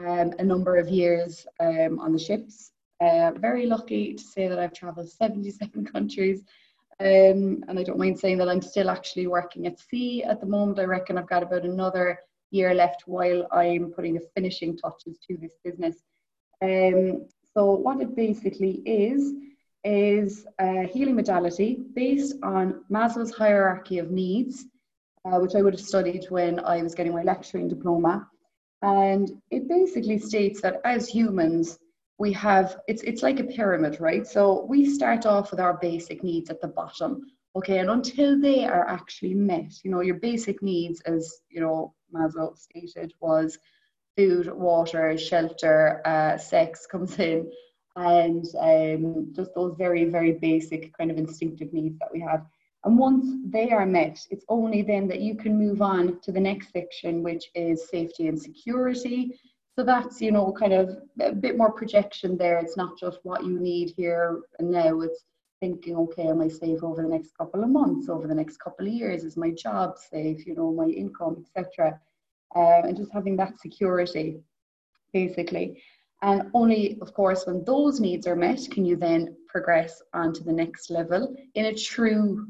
um, 0.00 0.32
a 0.38 0.44
number 0.44 0.76
of 0.76 0.88
years 0.88 1.46
um, 1.60 1.98
on 1.98 2.12
the 2.12 2.18
ships. 2.18 2.72
Uh, 3.00 3.32
very 3.32 3.66
lucky 3.66 4.14
to 4.14 4.22
say 4.22 4.46
that 4.46 4.58
I've 4.58 4.72
traveled 4.72 5.10
77 5.10 5.84
countries. 5.86 6.42
Um, 7.02 7.64
and 7.66 7.80
I 7.80 7.82
don't 7.82 7.98
mind 7.98 8.16
saying 8.20 8.38
that 8.38 8.48
I'm 8.48 8.62
still 8.62 8.88
actually 8.88 9.26
working 9.26 9.66
at 9.66 9.80
sea 9.80 10.22
at 10.22 10.40
the 10.40 10.46
moment. 10.46 10.78
I 10.78 10.84
reckon 10.84 11.18
I've 11.18 11.28
got 11.28 11.42
about 11.42 11.64
another 11.64 12.20
year 12.52 12.74
left 12.74 13.02
while 13.06 13.48
I'm 13.50 13.90
putting 13.90 14.14
the 14.14 14.28
finishing 14.36 14.78
touches 14.78 15.18
to 15.26 15.36
this 15.36 15.54
business. 15.64 15.96
Um, 16.62 17.26
so 17.54 17.72
what 17.72 18.00
it 18.00 18.14
basically 18.14 18.82
is, 18.86 19.32
is 19.82 20.46
a 20.60 20.84
healing 20.84 21.16
modality 21.16 21.78
based 21.92 22.36
on 22.44 22.84
Maslow's 22.88 23.34
hierarchy 23.34 23.98
of 23.98 24.12
needs, 24.12 24.64
uh, 25.24 25.40
which 25.40 25.56
I 25.56 25.62
would 25.62 25.74
have 25.74 25.80
studied 25.80 26.26
when 26.30 26.60
I 26.60 26.82
was 26.82 26.94
getting 26.94 27.14
my 27.14 27.24
lecturing 27.24 27.66
diploma. 27.66 28.28
And 28.82 29.28
it 29.50 29.68
basically 29.68 30.18
states 30.18 30.60
that 30.60 30.80
as 30.84 31.08
humans, 31.08 31.78
we 32.22 32.32
have 32.32 32.76
it's 32.86 33.02
it's 33.02 33.24
like 33.24 33.40
a 33.40 33.50
pyramid, 33.56 34.00
right? 34.00 34.24
So 34.24 34.64
we 34.72 34.86
start 34.98 35.26
off 35.26 35.50
with 35.50 35.58
our 35.58 35.76
basic 35.88 36.22
needs 36.22 36.50
at 36.50 36.60
the 36.60 36.68
bottom, 36.68 37.12
okay, 37.56 37.78
and 37.80 37.90
until 37.90 38.40
they 38.40 38.64
are 38.64 38.86
actually 38.86 39.34
met, 39.34 39.72
you 39.82 39.90
know, 39.90 40.02
your 40.02 40.20
basic 40.30 40.62
needs, 40.62 41.00
as 41.00 41.22
you 41.50 41.60
know, 41.60 41.94
Maslow 42.14 42.56
stated, 42.56 43.12
was 43.18 43.58
food, 44.16 44.46
water, 44.52 45.18
shelter, 45.18 46.00
uh, 46.04 46.38
sex 46.38 46.86
comes 46.86 47.18
in, 47.18 47.50
and 47.96 48.44
um, 48.70 49.32
just 49.34 49.52
those 49.56 49.74
very 49.76 50.04
very 50.04 50.34
basic 50.50 50.96
kind 50.96 51.10
of 51.10 51.18
instinctive 51.18 51.72
needs 51.72 51.98
that 51.98 52.12
we 52.12 52.20
have. 52.20 52.46
And 52.84 52.96
once 52.98 53.26
they 53.56 53.70
are 53.72 53.86
met, 54.00 54.16
it's 54.30 54.44
only 54.48 54.82
then 54.82 55.08
that 55.08 55.20
you 55.26 55.34
can 55.34 55.58
move 55.58 55.82
on 55.82 56.20
to 56.20 56.30
the 56.30 56.46
next 56.50 56.72
section, 56.72 57.24
which 57.24 57.44
is 57.56 57.88
safety 57.88 58.28
and 58.28 58.40
security. 58.40 59.40
So 59.76 59.84
that's, 59.84 60.20
you 60.20 60.32
know, 60.32 60.52
kind 60.52 60.74
of 60.74 60.98
a 61.20 61.32
bit 61.32 61.56
more 61.56 61.72
projection 61.72 62.36
there. 62.36 62.58
It's 62.58 62.76
not 62.76 62.98
just 62.98 63.20
what 63.22 63.44
you 63.44 63.58
need 63.58 63.94
here 63.96 64.40
and 64.58 64.70
now. 64.70 65.00
It's 65.00 65.24
thinking, 65.60 65.96
okay, 65.96 66.26
am 66.26 66.42
I 66.42 66.48
safe 66.48 66.82
over 66.82 67.00
the 67.00 67.08
next 67.08 67.36
couple 67.38 67.62
of 67.62 67.70
months, 67.70 68.08
over 68.08 68.26
the 68.26 68.34
next 68.34 68.58
couple 68.58 68.86
of 68.86 68.92
years? 68.92 69.24
Is 69.24 69.36
my 69.36 69.50
job 69.50 69.96
safe? 69.96 70.46
You 70.46 70.54
know, 70.56 70.72
my 70.72 70.86
income, 70.86 71.44
etc. 71.56 71.98
Um, 72.54 72.84
and 72.84 72.96
just 72.96 73.12
having 73.12 73.36
that 73.36 73.58
security, 73.58 74.40
basically. 75.14 75.82
And 76.20 76.50
only, 76.52 76.98
of 77.00 77.14
course, 77.14 77.46
when 77.46 77.64
those 77.64 77.98
needs 77.98 78.26
are 78.26 78.36
met, 78.36 78.60
can 78.70 78.84
you 78.84 78.96
then 78.96 79.34
progress 79.48 80.02
on 80.12 80.32
to 80.34 80.44
the 80.44 80.52
next 80.52 80.90
level 80.90 81.34
in 81.54 81.66
a 81.66 81.74
true 81.74 82.46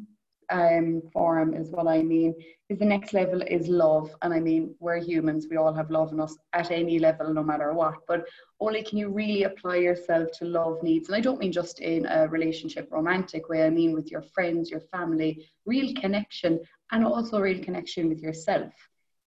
um, 0.52 1.02
form 1.12 1.54
is 1.54 1.70
what 1.70 1.88
I 1.88 2.02
mean. 2.02 2.34
Is 2.68 2.78
the 2.78 2.84
next 2.84 3.12
level 3.12 3.42
is 3.42 3.68
love, 3.68 4.14
and 4.22 4.32
I 4.32 4.40
mean 4.40 4.74
we're 4.78 5.02
humans. 5.02 5.46
We 5.50 5.56
all 5.56 5.72
have 5.72 5.90
love 5.90 6.12
in 6.12 6.20
us 6.20 6.36
at 6.52 6.70
any 6.70 6.98
level, 6.98 7.32
no 7.32 7.42
matter 7.42 7.72
what. 7.72 7.96
But 8.06 8.26
only 8.60 8.82
can 8.82 8.98
you 8.98 9.08
really 9.08 9.42
apply 9.44 9.76
yourself 9.76 10.28
to 10.38 10.44
love 10.44 10.82
needs, 10.82 11.08
and 11.08 11.16
I 11.16 11.20
don't 11.20 11.40
mean 11.40 11.52
just 11.52 11.80
in 11.80 12.06
a 12.06 12.28
relationship, 12.28 12.88
romantic 12.90 13.48
way. 13.48 13.64
I 13.64 13.70
mean 13.70 13.92
with 13.92 14.10
your 14.10 14.22
friends, 14.22 14.70
your 14.70 14.80
family, 14.80 15.48
real 15.66 15.92
connection, 15.94 16.60
and 16.92 17.04
also 17.04 17.40
real 17.40 17.62
connection 17.62 18.08
with 18.08 18.20
yourself. 18.20 18.72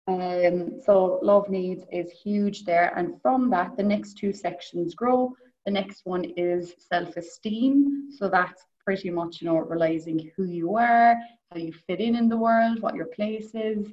Um, 0.08 0.80
so 0.86 1.20
love 1.22 1.50
needs 1.50 1.84
is 1.92 2.10
huge 2.12 2.64
there, 2.64 2.94
and 2.96 3.22
from 3.22 3.50
that, 3.50 3.76
the 3.76 3.84
next 3.84 4.18
two 4.18 4.34
sections 4.34 4.96
grow. 4.96 5.34
The 5.66 5.72
next 5.72 6.06
one 6.06 6.24
is 6.38 6.74
self-esteem. 6.80 8.12
So 8.18 8.30
that's 8.30 8.64
pretty 8.88 9.10
much, 9.10 9.42
you 9.42 9.48
know, 9.48 9.58
realizing 9.58 10.32
who 10.34 10.46
you 10.46 10.78
are, 10.78 11.18
how 11.52 11.58
you 11.58 11.74
fit 11.88 12.00
in 12.00 12.16
in 12.16 12.30
the 12.30 12.38
world, 12.38 12.82
what 12.82 12.96
your 12.96 13.08
place 13.08 13.52
is. 13.54 13.86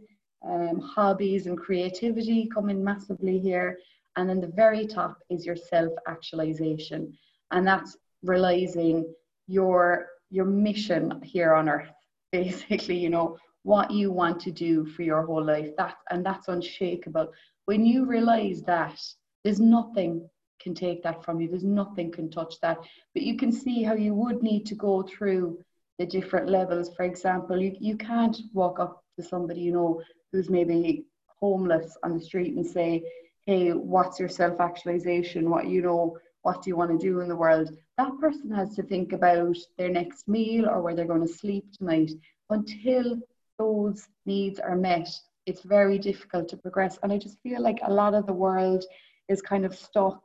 Um, 0.49 0.79
hobbies 0.79 1.47
and 1.49 1.59
creativity 1.59 2.47
come 2.55 2.71
in 2.71 2.85
massively 2.85 3.41
here. 3.41 3.79
And 4.15 4.29
then 4.29 4.41
the 4.41 4.53
very 4.55 4.87
top 4.87 5.19
is 5.31 5.45
your 5.45 5.57
self 5.57 5.93
actualization. 6.07 7.13
And 7.51 7.67
that's 7.67 7.97
realizing 8.23 9.13
your 9.49 10.07
your 10.31 10.45
mission 10.45 11.21
here 11.23 11.55
on 11.55 11.69
earth 11.69 11.91
basically 12.33 12.97
you 12.97 13.11
know 13.11 13.37
what 13.63 13.91
you 13.91 14.11
want 14.11 14.41
to 14.41 14.51
do 14.51 14.87
for 14.87 15.03
your 15.03 15.23
whole 15.27 15.45
life 15.45 15.71
that 15.77 15.97
and 16.11 16.25
that's 16.25 16.49
unshakable 16.49 17.29
when 17.67 17.85
you 17.85 18.07
realize 18.07 18.63
that 18.63 18.99
there's 19.45 19.61
nothing 19.61 20.27
can 20.65 20.75
take 20.75 21.03
that 21.03 21.23
from 21.23 21.41
you. 21.41 21.49
There's 21.49 21.63
nothing 21.63 22.11
can 22.11 22.31
touch 22.31 22.59
that. 22.63 22.79
But 23.13 23.23
you 23.23 23.37
can 23.37 23.53
see 23.53 23.83
how 23.83 23.95
you 23.95 24.15
would 24.15 24.43
need 24.43 24.65
to 24.67 24.75
go 24.75 25.03
through 25.03 25.59
the 25.99 26.07
different 26.07 26.49
levels. 26.49 26.93
For 26.97 27.05
example, 27.05 27.61
you, 27.61 27.77
you 27.79 27.97
can't 27.97 28.37
walk 28.53 28.81
up 28.81 29.05
to 29.17 29.23
somebody 29.23 29.61
you 29.61 29.73
know 29.73 30.03
who's 30.33 30.51
maybe 30.51 31.05
homeless 31.39 31.97
on 32.03 32.15
the 32.15 32.25
street 32.25 32.55
and 32.55 32.67
say, 32.67 33.05
Hey, 33.47 33.73
what's 33.73 34.19
your 34.19 34.31
self 34.31 34.59
actualization? 34.59 35.51
What 35.51 35.67
you 35.69 35.83
know, 35.83 36.17
what 36.43 36.63
do 36.63 36.71
you 36.71 36.77
want 36.77 36.91
to 36.91 37.07
do 37.07 37.21
in 37.21 37.29
the 37.29 37.37
world? 37.37 37.71
That 37.99 38.19
person 38.19 38.51
has 38.51 38.75
to 38.77 38.83
think 38.83 39.13
about 39.13 39.57
their 39.79 39.91
next 39.91 40.27
meal 40.27 40.67
or 40.67 40.81
where 40.81 40.97
they're 40.97 41.05
going 41.15 41.27
to 41.27 41.41
sleep 41.43 41.67
tonight. 41.73 42.11
Until 42.51 43.19
those 43.59 44.09
needs 44.27 44.59
are 44.59 44.77
met, 44.77 45.09
it's 45.47 45.63
very 45.63 45.99
difficult 45.99 46.49
to 46.49 46.57
progress. 46.57 46.99
And 47.03 47.13
I 47.13 47.19
just 47.19 47.39
feel 47.43 47.63
like 47.63 47.79
a 47.83 47.93
lot 47.93 48.15
of 48.15 48.27
the 48.27 48.33
world 48.33 48.85
is 49.29 49.43
kind 49.43 49.65
of 49.65 49.77
stuck 49.77 50.23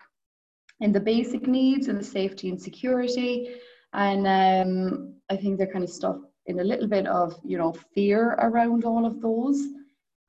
in 0.82 0.92
the 0.92 1.00
basic 1.00 1.48
needs 1.48 1.88
and 1.88 2.00
the 2.00 2.04
safety 2.04 2.50
and 2.50 2.62
security. 2.62 3.56
And 3.94 4.28
um, 4.28 5.14
I 5.30 5.36
think 5.36 5.58
they're 5.58 5.72
kind 5.72 5.84
of 5.84 5.90
stuck 5.90 6.20
in 6.46 6.60
a 6.60 6.64
little 6.64 6.88
bit 6.88 7.08
of, 7.08 7.40
you 7.44 7.58
know, 7.58 7.74
fear 7.94 8.38
around 8.40 8.86
all 8.86 9.06
of 9.06 9.22
those. 9.22 9.62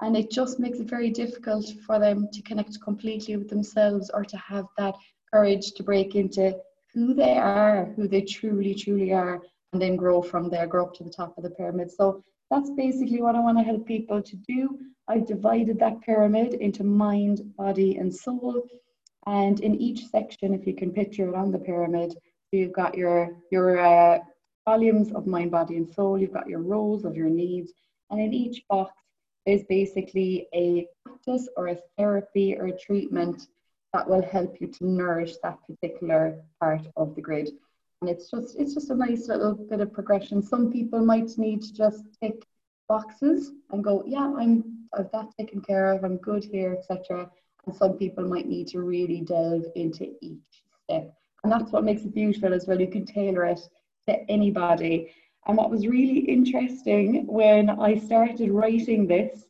And 0.03 0.17
it 0.17 0.31
just 0.31 0.59
makes 0.59 0.79
it 0.79 0.89
very 0.89 1.11
difficult 1.11 1.67
for 1.87 1.99
them 1.99 2.29
to 2.33 2.43
connect 2.43 2.81
completely 2.81 3.37
with 3.37 3.51
themselves 3.51 4.11
or 4.13 4.25
to 4.25 4.37
have 4.39 4.67
that 4.79 4.95
courage 5.33 5.73
to 5.73 5.83
break 5.83 6.15
into 6.15 6.57
who 6.95 7.15
they 7.15 7.37
are, 7.37 7.93
who 7.97 8.09
they 8.09 8.23
truly, 8.23 8.75
truly 8.75 9.13
are, 9.13 9.41
and 9.73 9.81
then 9.81 9.97
grow 9.97 10.23
from 10.23 10.49
there, 10.49 10.67
grow 10.67 10.87
up 10.87 10.95
to 10.95 11.05
the 11.05 11.11
top 11.11 11.37
of 11.37 11.45
the 11.45 11.51
pyramid. 11.51 11.91
So 11.91 12.25
that's 12.51 12.71
basically 12.71 13.23
what 13.23 13.37
I 13.37 13.41
want 13.41 13.59
to 13.59 13.65
help 13.65 13.87
people 13.87 14.21
to 14.23 14.37
do. 14.37 14.79
I've 15.07 15.27
divided 15.27 15.79
that 15.79 16.01
pyramid 16.01 16.55
into 16.55 16.83
mind, 16.83 17.55
body, 17.57 17.97
and 17.97 18.15
soul. 18.15 18.63
And 19.27 19.61
in 19.61 19.75
each 19.75 20.07
section, 20.07 20.55
if 20.55 20.67
you 20.67 20.75
can 20.75 20.93
picture 20.93 21.29
it 21.29 21.35
on 21.35 21.53
the 21.53 21.59
pyramid, 21.59 22.17
you've 22.53 22.73
got 22.73 22.97
your, 22.97 23.37
your 23.51 23.79
uh, 23.79 24.19
volumes 24.65 25.13
of 25.13 25.27
mind, 25.27 25.51
body, 25.51 25.77
and 25.77 25.89
soul, 25.89 26.19
you've 26.19 26.33
got 26.33 26.49
your 26.49 26.61
rows 26.61 27.05
of 27.05 27.17
your 27.17 27.29
needs, 27.29 27.73
and 28.11 28.21
in 28.21 28.33
each 28.33 28.65
box, 28.69 28.93
there's 29.47 29.65
basically 29.65 30.49
a 30.55 30.87
practice 31.05 31.49
or 31.57 31.69
a 31.69 31.79
therapy 31.97 32.57
or 32.57 32.67
a 32.67 32.79
treatment 32.79 33.49
that 33.93 34.09
will 34.09 34.23
help 34.23 34.61
you 34.61 34.69
to 34.69 34.87
nourish 34.87 35.35
that 35.43 35.59
particular 35.67 36.41
part 36.61 36.87
of 36.97 37.15
the 37.15 37.21
grid. 37.21 37.51
And 38.01 38.09
it's 38.09 38.31
just 38.31 38.57
it's 38.59 38.75
just 38.75 38.91
a 38.91 38.95
nice 38.95 39.29
little 39.29 39.55
bit 39.55 39.81
of 39.81 39.93
progression. 39.93 40.43
Some 40.43 40.73
people 40.73 41.05
might 41.05 41.37
need 41.37 41.63
to 41.63 41.73
just 41.73 42.05
tick 42.23 42.47
boxes 42.89 43.53
and 43.71 43.85
go, 43.85 44.05
yeah, 44.07 44.33
I'm 44.39 44.87
I've 44.97 45.11
that 45.13 45.29
taken 45.39 45.61
care 45.61 45.93
of, 45.93 46.05
I'm 46.05 46.17
good 46.17 46.45
here, 46.45 46.77
etc. 46.79 47.31
And 47.67 47.75
some 47.77 47.95
people 47.95 48.27
might 48.27 48.47
need 48.47 48.69
to 48.69 48.81
really 48.81 49.21
delve 49.21 49.67
into 49.75 50.13
each 50.21 50.63
step. 50.85 51.13
And 51.43 51.53
that's 51.53 51.73
what 51.73 51.85
makes 51.85 52.03
it 52.03 52.15
beautiful 52.15 52.53
as 52.53 52.67
well. 52.67 52.81
You 52.81 52.89
can 52.89 53.07
tailor 53.07 53.47
it 53.47 53.61
to 54.09 54.31
anybody. 54.31 55.13
And 55.47 55.57
what 55.57 55.71
was 55.71 55.87
really 55.87 56.21
interesting 56.21 57.27
when 57.27 57.71
I 57.71 57.97
started 57.97 58.51
writing 58.51 59.07
this, 59.07 59.47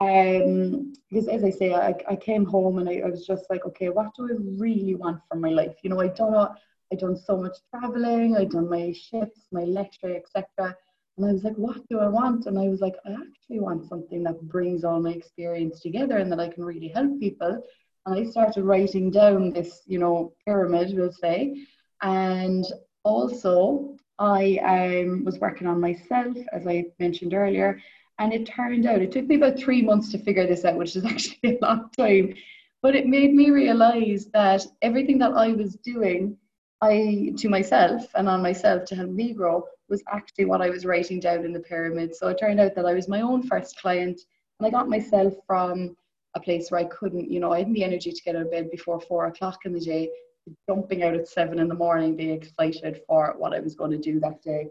um, 0.00 0.92
because 1.10 1.28
as 1.28 1.44
I 1.44 1.50
say, 1.50 1.74
I, 1.74 1.94
I 2.08 2.16
came 2.16 2.44
home 2.44 2.78
and 2.78 2.88
I, 2.88 3.02
I 3.04 3.10
was 3.10 3.26
just 3.26 3.46
like, 3.50 3.64
okay, 3.66 3.88
what 3.88 4.14
do 4.16 4.28
I 4.30 4.36
really 4.58 4.94
want 4.94 5.20
from 5.28 5.40
my 5.40 5.50
life? 5.50 5.74
You 5.82 5.90
know, 5.90 6.00
I 6.00 6.08
don't 6.08 6.32
know, 6.32 6.54
I've 6.92 6.98
done 6.98 7.16
so 7.16 7.36
much 7.36 7.56
traveling, 7.70 8.36
I've 8.36 8.50
done 8.50 8.68
my 8.68 8.92
shifts, 8.92 9.46
my 9.50 9.62
lecture, 9.62 10.16
etc. 10.16 10.76
And 11.16 11.26
I 11.26 11.32
was 11.32 11.44
like, 11.44 11.56
what 11.56 11.86
do 11.88 11.98
I 11.98 12.08
want? 12.08 12.46
And 12.46 12.58
I 12.58 12.68
was 12.68 12.80
like, 12.80 12.94
I 13.04 13.12
actually 13.12 13.60
want 13.60 13.88
something 13.88 14.22
that 14.22 14.40
brings 14.42 14.82
all 14.82 15.00
my 15.00 15.10
experience 15.10 15.80
together 15.80 16.16
and 16.16 16.32
that 16.32 16.40
I 16.40 16.48
can 16.48 16.64
really 16.64 16.88
help 16.88 17.20
people. 17.20 17.62
And 18.06 18.14
I 18.14 18.30
started 18.30 18.64
writing 18.64 19.10
down 19.10 19.52
this, 19.52 19.82
you 19.86 19.98
know, 19.98 20.32
pyramid, 20.44 20.96
we'll 20.96 21.12
say. 21.12 21.66
And 22.00 22.64
also, 23.04 23.96
I 24.18 25.04
um, 25.04 25.24
was 25.24 25.38
working 25.38 25.66
on 25.66 25.80
myself, 25.80 26.36
as 26.52 26.66
I 26.66 26.86
mentioned 26.98 27.34
earlier. 27.34 27.80
And 28.18 28.32
it 28.32 28.46
turned 28.46 28.86
out, 28.86 29.02
it 29.02 29.12
took 29.12 29.26
me 29.26 29.36
about 29.36 29.58
three 29.58 29.82
months 29.82 30.10
to 30.12 30.18
figure 30.18 30.46
this 30.46 30.64
out, 30.64 30.78
which 30.78 30.96
is 30.96 31.04
actually 31.12 31.56
a 31.56 31.64
long 31.64 31.90
time. 31.96 32.34
But 32.80 32.96
it 32.96 33.06
made 33.06 33.34
me 33.34 33.50
realize 33.50 34.26
that 34.32 34.66
everything 34.80 35.18
that 35.18 35.32
I 35.32 35.52
was 35.52 35.76
doing 35.76 36.36
I 36.82 37.32
to 37.38 37.48
myself 37.48 38.06
and 38.16 38.28
on 38.28 38.42
myself 38.42 38.84
to 38.86 38.96
help 38.96 39.10
me 39.10 39.32
grow 39.32 39.64
was 39.92 40.02
actually 40.10 40.46
what 40.46 40.62
I 40.62 40.70
was 40.70 40.86
writing 40.86 41.20
down 41.20 41.44
in 41.44 41.52
the 41.52 41.60
pyramid. 41.60 42.16
So 42.16 42.28
it 42.28 42.38
turned 42.40 42.58
out 42.58 42.74
that 42.74 42.86
I 42.86 42.94
was 42.94 43.08
my 43.08 43.20
own 43.20 43.42
first 43.42 43.78
client 43.78 44.18
and 44.58 44.66
I 44.66 44.70
got 44.70 44.88
myself 44.88 45.34
from 45.46 45.94
a 46.34 46.40
place 46.40 46.70
where 46.70 46.80
I 46.80 46.84
couldn't, 46.84 47.30
you 47.30 47.40
know, 47.40 47.52
I 47.52 47.58
hadn't 47.58 47.74
the 47.74 47.84
energy 47.84 48.10
to 48.10 48.22
get 48.22 48.34
out 48.34 48.42
of 48.42 48.50
bed 48.50 48.70
before 48.70 49.00
four 49.00 49.26
o'clock 49.26 49.58
in 49.66 49.74
the 49.74 49.80
day, 49.80 50.08
jumping 50.66 51.02
out 51.02 51.14
at 51.14 51.28
seven 51.28 51.58
in 51.58 51.68
the 51.68 51.74
morning, 51.74 52.16
being 52.16 52.30
excited 52.30 53.02
for 53.06 53.34
what 53.36 53.52
I 53.52 53.60
was 53.60 53.74
going 53.74 53.90
to 53.90 53.98
do 53.98 54.18
that 54.20 54.42
day. 54.42 54.68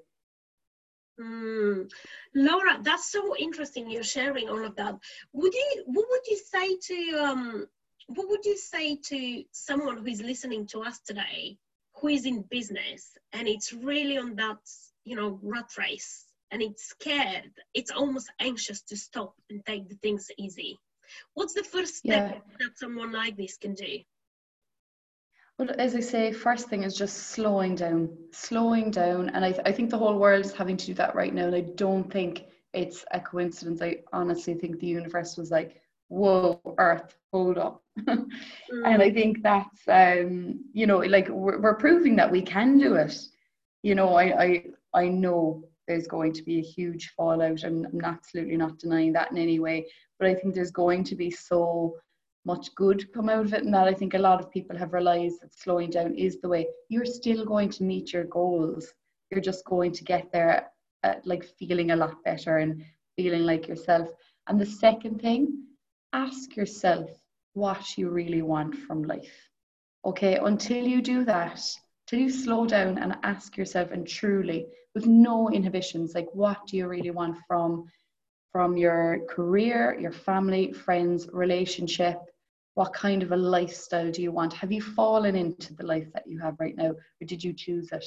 Mm. 1.20 1.92
Laura, 2.34 2.80
that's 2.82 3.12
so 3.12 3.38
interesting. 3.38 3.92
You're 3.92 4.04
sharing 4.04 4.50
all 4.50 4.66
of 4.66 4.76
that. 4.78 4.98
Would 5.34 5.54
you, 5.54 5.84
what 5.86 6.08
would 6.10 6.26
you 6.28 6.38
say 6.38 6.78
to, 6.78 7.20
um, 7.24 7.68
what 8.08 8.28
would 8.28 8.44
you 8.44 8.58
say 8.58 8.96
to 8.96 9.44
someone 9.52 9.98
who 9.98 10.08
is 10.08 10.24
listening 10.24 10.66
to 10.68 10.82
us 10.82 11.00
today, 11.02 11.60
who 11.98 12.08
is 12.08 12.26
in 12.26 12.42
business 12.50 13.16
and 13.34 13.48
it's 13.48 13.72
really 13.72 14.18
on 14.18 14.36
that, 14.38 14.58
you 15.04 15.16
know, 15.16 15.40
rat 15.42 15.70
race 15.78 16.26
and 16.52 16.62
it's 16.62 16.86
scared, 16.86 17.52
it's 17.74 17.92
almost 17.92 18.32
anxious 18.40 18.82
to 18.84 18.98
stop 18.98 19.36
and 19.50 19.66
take 19.66 19.88
the 19.90 19.96
things 19.96 20.30
easy? 20.38 20.80
What's 21.34 21.54
the 21.54 21.64
first 21.64 21.96
step 21.96 22.34
yeah. 22.34 22.56
that 22.60 22.78
someone 22.78 23.12
like 23.12 23.38
this 23.38 23.58
can 23.58 23.74
do? 23.74 24.00
Well, 25.58 25.70
as 25.78 25.96
I 25.96 26.00
say, 26.00 26.32
first 26.32 26.70
thing 26.70 26.84
is 26.84 26.96
just 26.96 27.18
slowing 27.18 27.76
down, 27.76 28.18
slowing 28.32 28.90
down. 28.90 29.30
And 29.30 29.46
I, 29.46 29.52
th- 29.52 29.64
I 29.66 29.72
think 29.72 29.90
the 29.90 29.98
whole 29.98 30.18
world 30.18 30.46
is 30.46 30.54
having 30.54 30.78
to 30.78 30.86
do 30.88 30.94
that 30.96 31.14
right 31.14 31.34
now. 31.34 31.46
And 31.46 31.56
I 31.56 31.62
don't 31.62 32.12
think 32.12 32.46
it's 32.74 33.06
a 33.12 33.20
coincidence. 33.20 33.82
I 33.82 33.98
honestly 34.12 34.56
think 34.56 34.80
the 34.80 34.88
universe 34.88 35.38
was 35.38 35.52
like, 35.52 35.82
whoa, 36.08 36.60
Earth, 36.78 37.16
hold 37.32 37.58
up. 37.58 37.84
mm. 38.00 38.28
And 38.72 39.02
I 39.02 39.12
think 39.12 39.44
that's, 39.44 39.88
um, 39.88 40.66
you 40.74 40.88
know, 40.88 40.98
like 41.00 41.30
we're, 41.30 41.60
we're 41.60 41.76
proving 41.76 42.16
that 42.16 42.32
we 42.32 42.42
can 42.42 42.78
do 42.78 42.96
it. 42.96 43.20
You 43.84 43.96
know, 43.96 44.16
I, 44.16 44.24
I, 44.44 44.66
I 44.94 45.08
know 45.08 45.64
there's 45.88 46.08
going 46.08 46.34
to 46.34 46.44
be 46.44 46.60
a 46.60 46.64
huge 46.64 47.14
fallout. 47.18 47.64
And 47.64 47.86
I'm 47.86 48.02
absolutely 48.04 48.58
not 48.58 48.80
denying 48.80 49.14
that 49.14 49.32
in 49.32 49.38
any 49.38 49.60
way. 49.60 49.88
But 50.20 50.30
I 50.30 50.36
think 50.36 50.54
there's 50.54 50.72
going 50.72 51.04
to 51.06 51.16
be 51.16 51.32
so 51.32 51.98
much 52.46 52.74
good 52.76 53.12
come 53.14 53.30
out 53.30 53.46
of 53.46 53.54
it 53.54 53.64
and 53.64 53.74
that 53.74 53.88
I 53.88 53.94
think 53.94 54.14
a 54.14 54.20
lot 54.20 54.40
of 54.40 54.52
people 54.52 54.76
have 54.76 54.94
realized 54.94 55.42
that 55.42 55.54
slowing 55.54 55.90
down 55.90 56.16
is 56.16 56.40
the 56.40 56.50
way. 56.50 56.68
You're 56.90 57.06
still 57.06 57.46
going 57.46 57.70
to 57.72 57.84
meet 57.84 58.14
your 58.14 58.24
goals. 58.24 58.94
You're 59.30 59.42
just 59.42 59.66
going 59.66 59.92
to 59.94 60.04
get 60.04 60.32
there 60.32 60.68
uh, 61.04 61.16
like 61.24 61.44
feeling 61.60 61.92
a 61.92 61.96
lot 61.96 62.24
better 62.24 62.58
and 62.58 62.84
feeling 63.16 63.44
like 63.44 63.68
yourself. 63.68 64.10
And 64.48 64.60
the 64.60 64.66
second 64.66 65.22
thing 65.22 65.66
ask 66.14 66.56
yourself 66.56 67.10
what 67.54 67.98
you 67.98 68.10
really 68.10 68.42
want 68.42 68.76
from 68.76 69.04
life. 69.04 69.50
Okay 70.04 70.36
until 70.38 70.88
you 70.88 71.02
do 71.02 71.24
that 71.26 71.62
till 72.08 72.20
you 72.20 72.30
slow 72.30 72.66
down 72.66 72.98
and 72.98 73.16
ask 73.24 73.56
yourself 73.56 73.92
and 73.92 74.08
truly 74.08 74.68
with 74.94 75.06
no 75.06 75.50
inhibitions 75.50 76.14
like 76.14 76.28
what 76.34 76.66
do 76.68 76.78
you 76.78 76.88
really 76.88 77.12
want 77.12 77.38
from 77.48 77.86
from 78.52 78.76
your 78.76 79.20
career, 79.30 79.98
your 80.00 80.12
family, 80.12 80.74
friends, 80.74 81.30
relationship, 81.32 82.20
what 82.74 82.94
kind 82.94 83.24
of 83.24 83.32
a 83.32 83.38
lifestyle 83.38 84.12
do 84.12 84.22
you 84.22 84.32
want? 84.32 84.54
Have 84.54 84.72
you 84.72 84.82
fallen 84.82 85.36
into 85.36 85.74
the 85.74 85.86
life 85.86 86.12
that 86.14 86.28
you 86.28 86.40
have 86.40 86.56
right 86.60 86.76
now 86.76 86.90
or 86.90 87.26
did 87.26 87.44
you 87.44 87.54
choose 87.54 87.90
it? 87.92 88.06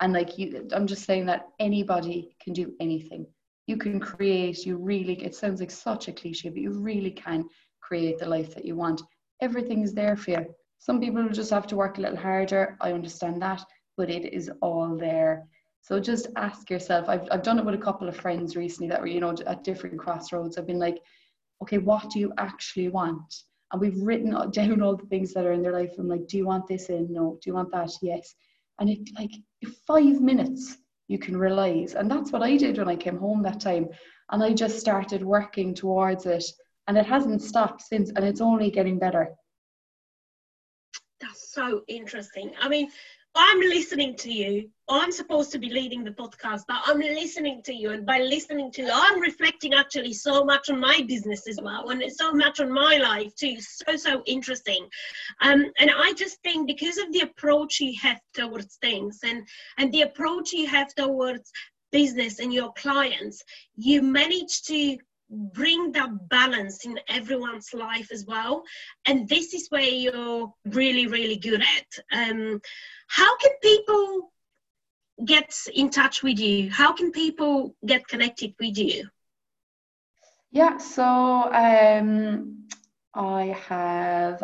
And 0.00 0.12
like 0.12 0.38
you 0.38 0.68
i'm 0.72 0.86
just 0.86 1.04
saying 1.04 1.26
that 1.26 1.48
anybody 1.58 2.36
can 2.42 2.52
do 2.52 2.72
anything. 2.80 3.26
You 3.66 3.76
can 3.76 4.00
create 4.00 4.64
you 4.64 4.76
really 4.76 5.24
it 5.24 5.34
sounds 5.34 5.60
like 5.60 5.70
such 5.70 6.08
a 6.08 6.12
cliche 6.12 6.48
but 6.48 6.58
you 6.58 6.72
really 6.72 7.10
can 7.10 7.44
create 7.80 8.18
the 8.18 8.28
life 8.28 8.54
that 8.54 8.64
you 8.64 8.76
want. 8.76 9.02
Everything 9.40 9.82
is 9.82 9.94
there 9.94 10.16
for 10.16 10.30
you. 10.32 10.46
Some 10.78 11.00
people 11.00 11.28
just 11.28 11.50
have 11.50 11.66
to 11.68 11.76
work 11.76 11.98
a 11.98 12.00
little 12.00 12.16
harder. 12.16 12.76
I 12.80 12.92
understand 12.92 13.42
that 13.42 13.64
but 13.96 14.10
it 14.10 14.32
is 14.32 14.50
all 14.60 14.96
there 14.96 15.44
so 15.88 15.98
just 15.98 16.28
ask 16.36 16.70
yourself 16.70 17.08
i've, 17.08 17.26
I've 17.30 17.42
done 17.42 17.58
it 17.58 17.64
with 17.64 17.74
a 17.74 17.78
couple 17.78 18.08
of 18.08 18.16
friends 18.16 18.56
recently 18.56 18.88
that 18.88 19.00
were 19.00 19.06
you 19.06 19.20
know 19.20 19.34
at 19.46 19.64
different 19.64 19.98
crossroads 19.98 20.58
i've 20.58 20.66
been 20.66 20.78
like 20.78 20.98
okay 21.62 21.78
what 21.78 22.10
do 22.10 22.18
you 22.20 22.32
actually 22.38 22.88
want 22.88 23.34
and 23.72 23.80
we've 23.80 24.00
written 24.00 24.50
down 24.50 24.82
all 24.82 24.96
the 24.96 25.06
things 25.06 25.32
that 25.34 25.46
are 25.46 25.52
in 25.52 25.62
their 25.62 25.72
life. 25.72 25.92
I'm 25.98 26.08
like, 26.08 26.26
do 26.26 26.36
you 26.36 26.46
want 26.46 26.66
this 26.66 26.88
in? 26.88 27.12
No. 27.12 27.38
Do 27.42 27.50
you 27.50 27.54
want 27.54 27.70
that? 27.72 27.90
Yes. 28.02 28.34
And 28.78 28.88
it 28.88 29.10
like 29.18 29.32
five 29.86 30.20
minutes 30.20 30.78
you 31.08 31.18
can 31.18 31.36
realize. 31.36 31.94
And 31.94 32.10
that's 32.10 32.32
what 32.32 32.42
I 32.42 32.56
did 32.56 32.78
when 32.78 32.88
I 32.88 32.96
came 32.96 33.18
home 33.18 33.42
that 33.42 33.60
time. 33.60 33.88
And 34.30 34.42
I 34.42 34.52
just 34.52 34.78
started 34.78 35.22
working 35.22 35.74
towards 35.74 36.26
it. 36.26 36.44
And 36.86 36.96
it 36.96 37.06
hasn't 37.06 37.42
stopped 37.42 37.82
since. 37.82 38.10
And 38.14 38.24
it's 38.24 38.40
only 38.40 38.70
getting 38.70 38.98
better. 38.98 39.30
That's 41.20 41.52
so 41.52 41.82
interesting. 41.88 42.52
I 42.60 42.68
mean, 42.68 42.90
I'm 43.40 43.60
listening 43.60 44.16
to 44.16 44.32
you. 44.32 44.68
I'm 44.88 45.12
supposed 45.12 45.52
to 45.52 45.60
be 45.60 45.70
leading 45.70 46.02
the 46.02 46.10
podcast, 46.10 46.62
but 46.66 46.78
I'm 46.84 46.98
listening 46.98 47.62
to 47.66 47.72
you. 47.72 47.92
And 47.92 48.04
by 48.04 48.18
listening 48.18 48.72
to 48.72 48.82
you, 48.82 48.90
I'm 48.92 49.20
reflecting 49.20 49.74
actually 49.74 50.12
so 50.12 50.44
much 50.44 50.70
on 50.70 50.80
my 50.80 51.04
business 51.06 51.46
as 51.46 51.60
well, 51.62 51.90
and 51.90 52.02
so 52.10 52.32
much 52.32 52.58
on 52.58 52.72
my 52.72 52.96
life 52.96 53.32
too. 53.36 53.60
So, 53.60 53.94
so 53.94 54.22
interesting. 54.26 54.88
Um, 55.40 55.70
and 55.78 55.88
I 55.96 56.14
just 56.14 56.42
think 56.42 56.66
because 56.66 56.98
of 56.98 57.12
the 57.12 57.20
approach 57.20 57.78
you 57.78 57.94
have 58.02 58.20
towards 58.34 58.74
things 58.82 59.20
and, 59.22 59.46
and 59.76 59.92
the 59.92 60.02
approach 60.02 60.52
you 60.52 60.66
have 60.66 60.92
towards 60.96 61.52
business 61.92 62.40
and 62.40 62.52
your 62.52 62.72
clients, 62.72 63.44
you 63.76 64.02
manage 64.02 64.62
to 64.62 64.98
bring 65.30 65.92
that 65.92 66.28
balance 66.28 66.84
in 66.84 66.98
everyone's 67.08 67.72
life 67.74 68.10
as 68.12 68.24
well. 68.26 68.62
And 69.06 69.28
this 69.28 69.54
is 69.54 69.68
where 69.68 69.82
you're 69.82 70.52
really, 70.66 71.06
really 71.06 71.36
good 71.36 71.62
at. 71.62 72.30
Um, 72.30 72.60
how 73.08 73.36
can 73.38 73.52
people 73.62 74.32
get 75.24 75.54
in 75.74 75.90
touch 75.90 76.22
with 76.22 76.38
you? 76.38 76.70
How 76.70 76.92
can 76.92 77.10
people 77.12 77.74
get 77.84 78.06
connected 78.06 78.54
with 78.58 78.78
you? 78.78 79.08
Yeah, 80.50 80.78
so 80.78 81.04
um, 81.04 82.64
I 83.14 83.56
have 83.68 84.42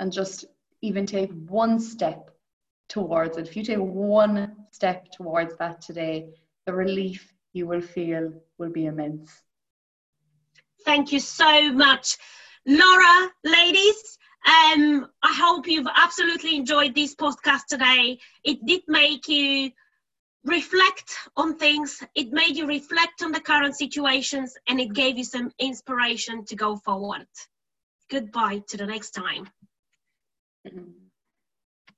and 0.00 0.12
just 0.12 0.46
even 0.82 1.06
take 1.06 1.30
one 1.48 1.78
step 1.78 2.32
towards 2.88 3.38
it. 3.38 3.46
If 3.46 3.56
you 3.56 3.62
take 3.62 3.78
one 3.78 4.56
step 4.72 5.12
towards 5.12 5.56
that 5.58 5.80
today, 5.80 6.30
the 6.66 6.74
relief 6.74 7.32
you 7.52 7.68
will 7.68 7.80
feel 7.80 8.32
will 8.58 8.70
be 8.70 8.86
immense. 8.86 9.42
Thank 10.84 11.12
you 11.12 11.20
so 11.20 11.72
much. 11.72 12.16
Laura, 12.66 13.30
ladies, 13.44 14.18
um, 14.44 15.06
I 15.22 15.32
hope 15.32 15.68
you've 15.68 15.86
absolutely 15.94 16.56
enjoyed 16.56 16.96
this 16.96 17.14
podcast 17.14 17.66
today. 17.68 18.18
It 18.42 18.58
did 18.66 18.82
make 18.88 19.28
you 19.28 19.70
reflect 20.44 21.12
on 21.36 21.56
things, 21.56 22.02
it 22.14 22.32
made 22.32 22.56
you 22.56 22.66
reflect 22.66 23.22
on 23.22 23.32
the 23.32 23.40
current 23.40 23.76
situations, 23.76 24.54
and 24.68 24.80
it 24.80 24.92
gave 24.92 25.16
you 25.16 25.24
some 25.24 25.52
inspiration 25.60 26.44
to 26.46 26.56
go 26.56 26.76
forward. 26.76 27.26
Goodbye 28.10 28.62
to 28.68 28.76
the 28.76 28.86
next 28.86 29.10
time. 29.10 29.48
Mm-hmm. 30.66 31.05